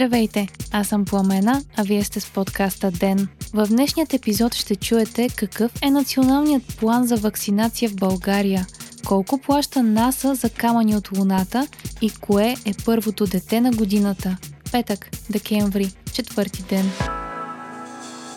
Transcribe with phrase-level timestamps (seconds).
[0.00, 3.28] Здравейте, аз съм Пламена, а вие сте с подкаста ДЕН.
[3.52, 8.66] В днешният епизод ще чуете какъв е националният план за вакцинация в България,
[9.06, 11.66] колко плаща НАСА за камъни от Луната
[12.02, 14.36] и кое е първото дете на годината.
[14.72, 16.90] Петък, декември, четвърти ден.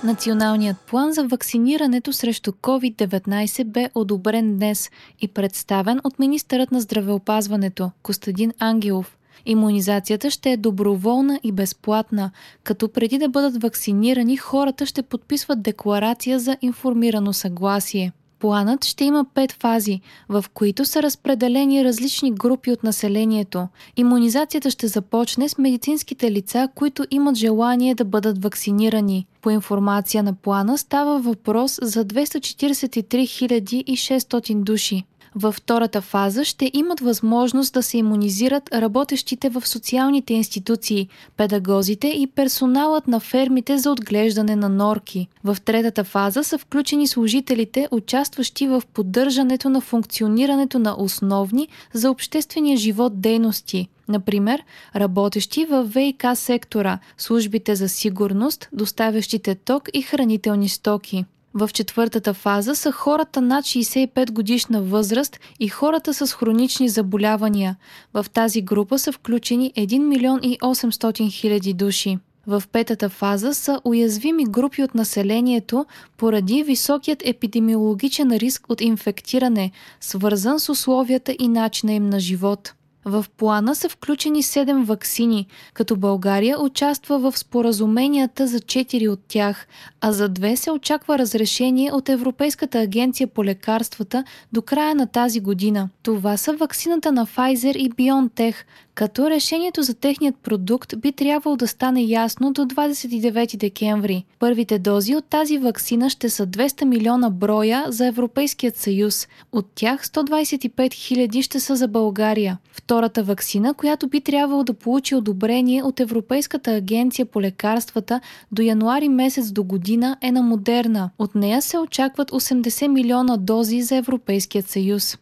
[0.03, 4.89] Националният план за вакцинирането срещу COVID-19 бе одобрен днес
[5.21, 12.31] и представен от министърът на здравеопазването Костадин Ангелов– Имунизацията ще е доброволна и безплатна,
[12.63, 18.11] като преди да бъдат вакцинирани, хората ще подписват декларация за информирано съгласие.
[18.43, 23.67] Планът ще има пет фази, в които са разпределени различни групи от населението.
[23.97, 29.25] Имунизацията ще започне с медицинските лица, които имат желание да бъдат вакцинирани.
[29.41, 35.03] По информация на плана става въпрос за 243 600 души.
[35.35, 42.27] Във втората фаза ще имат възможност да се иммунизират работещите в социалните институции, педагозите и
[42.27, 45.27] персоналът на фермите за отглеждане на норки.
[45.43, 52.77] В третата фаза са включени служителите, участващи в поддържането на функционирането на основни за обществения
[52.77, 53.87] живот дейности.
[54.07, 54.63] Например,
[54.95, 61.25] работещи в ВИК сектора, службите за сигурност, доставящите ток и хранителни стоки.
[61.53, 67.75] В четвъртата фаза са хората над 65 годишна възраст и хората с хронични заболявания.
[68.13, 72.17] В тази група са включени 1 милион и 800 хиляди души.
[72.47, 75.85] В петата фаза са уязвими групи от населението
[76.17, 82.73] поради високият епидемиологичен риск от инфектиране, свързан с условията и начина им на живот.
[83.05, 89.67] В плана са включени 7 ваксини, като България участва в споразуменията за 4 от тях,
[90.01, 94.23] а за две се очаква разрешение от Европейската агенция по лекарствата
[94.53, 95.89] до края на тази година.
[96.03, 98.55] Това са ваксината на Pfizer и BioNTech,
[98.95, 104.25] като решението за техният продукт би трябвало да стане ясно до 29 декември.
[104.39, 109.27] Първите дози от тази вакцина ще са 200 милиона броя за Европейският съюз.
[109.51, 112.57] От тях 125 хиляди ще са за България.
[112.71, 118.21] Втората вакцина, която би трябвало да получи одобрение от Европейската агенция по лекарствата
[118.51, 121.09] до януари месец до година е на Модерна.
[121.19, 125.17] От нея се очакват 80 милиона дози за Европейският съюз.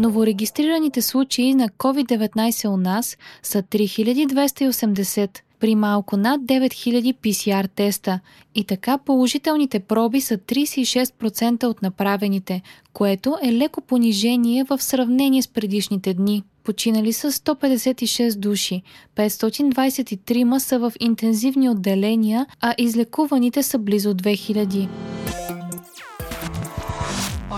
[0.00, 8.20] Новорегистрираните случаи на COVID-19 у нас са 3280 при малко над 9000 PCR теста.
[8.54, 12.62] И така положителните проби са 36% от направените,
[12.92, 16.42] което е леко понижение в сравнение с предишните дни.
[16.64, 18.82] Починали са 156 души,
[19.16, 25.09] 523 са в интензивни отделения, а излекуваните са близо 2000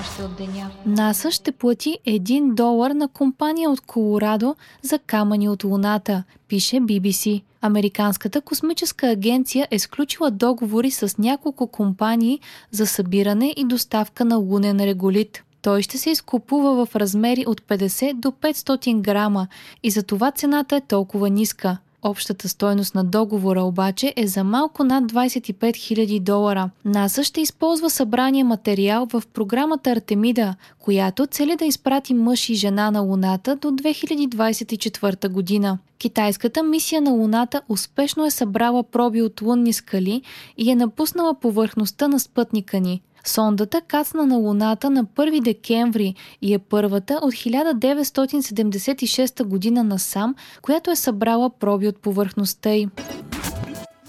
[0.02, 0.70] още от деня.
[0.86, 7.42] НАСА ще плати 1 долар на компания от Колорадо за камъни от Луната, пише BBC.
[7.60, 12.40] Американската космическа агенция е сключила договори с няколко компании
[12.70, 15.42] за събиране и доставка на лунен реголит.
[15.62, 19.46] Той ще се изкупува в размери от 50 до 500 грама
[19.82, 21.78] и за това цената е толкова ниска.
[22.04, 26.70] Общата стойност на договора обаче е за малко над 25 000 долара.
[26.84, 32.90] НАСА ще използва събрания материал в програмата Артемида, която цели да изпрати мъж и жена
[32.90, 35.78] на Луната до 2024 година.
[35.98, 40.22] Китайската мисия на Луната успешно е събрала проби от лунни скали
[40.58, 43.02] и е напуснала повърхността на спътника ни.
[43.24, 50.90] Сондата кацна на Луната на 1 декември и е първата от 1976 година насам, която
[50.90, 52.88] е събрала проби от повърхността й.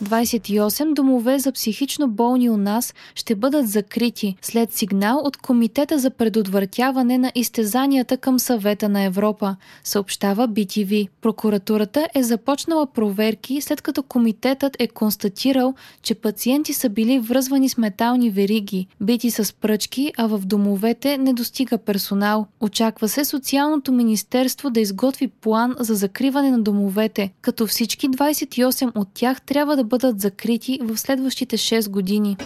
[0.03, 6.09] 28 домове за психично болни у нас ще бъдат закрити след сигнал от Комитета за
[6.09, 11.09] предотвратяване на изтезанията към съвета на Европа, съобщава BTV.
[11.21, 17.77] Прокуратурата е започнала проверки след като комитетът е констатирал, че пациенти са били връзвани с
[17.77, 22.47] метални вериги, бити с пръчки, а в домовете не достига персонал.
[22.59, 29.07] Очаква се Социалното министерство да изготви план за закриване на домовете, като всички 28 от
[29.13, 32.37] тях трябва да бъдат закрити в следващите 6 години.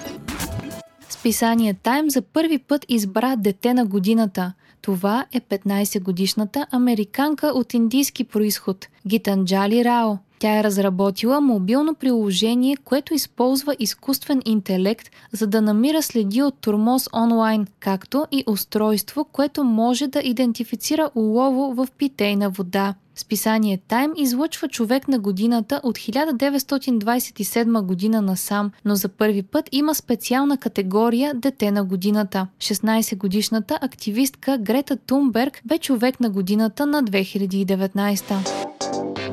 [1.10, 4.54] Списание Тайм за първи път избра дете на годината.
[4.82, 10.18] Това е 15-годишната американка от индийски происход Гитанджали Рао.
[10.40, 17.10] Тя е разработила мобилно приложение, което използва изкуствен интелект, за да намира следи от турмоз
[17.14, 22.96] онлайн, както и устройство, което може да идентифицира улово в питейна вода.
[23.16, 29.96] Списание Time излъчва човек на годината от 1927 година насам, но за първи път има
[29.96, 32.48] специална категория Дете на годината.
[32.60, 38.77] 16-годишната активистка Грета Тунберг бе човек на годината на 2019.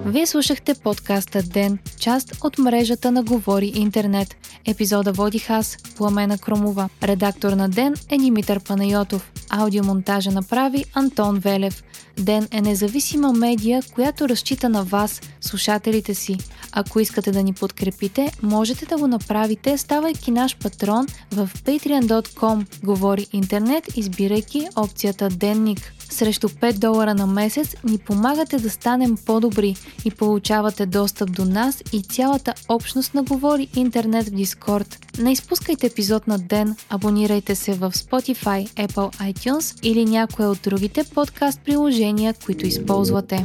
[0.06, 4.36] Вие слушахте подкаста Ден, част от мрежата на Говори Интернет.
[4.66, 6.88] Епизода водих аз, Пламена Кромова.
[7.02, 9.32] Редактор на Ден е Димитър Панайотов.
[9.50, 11.84] Аудиомонтажа направи Антон Велев.
[12.18, 16.38] Ден е независима медия, която разчита на вас, слушателите си.
[16.72, 22.84] Ако искате да ни подкрепите, можете да го направите, ставайки наш патрон в patreon.com.
[22.84, 25.94] Говори интернет, избирайки опцията Денник.
[26.10, 31.82] Срещу 5 долара на месец ни помагате да станем по-добри и получавате достъп до нас
[31.92, 34.98] и цялата общност на Говори Интернет в Дискорд.
[35.18, 41.04] Не изпускайте епизод на ден, абонирайте се в Spotify, Apple iTunes или някое от другите
[41.04, 41.60] подкаст
[42.04, 43.44] приложения, които използвате.